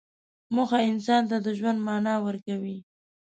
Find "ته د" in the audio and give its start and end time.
1.29-1.47